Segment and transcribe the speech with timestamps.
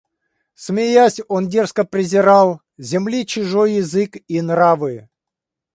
[0.67, 5.09] Смеясь, он дерзко презирал Земли чужой язык и нравы;